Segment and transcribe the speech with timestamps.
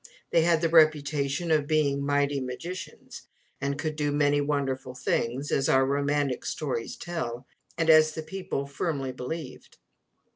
[0.31, 3.27] They had the reputation of being mighty magicians,
[3.61, 7.45] and could do many wonderful things, as our old romantic stories tell,
[7.77, 9.77] and as the people firmly believed.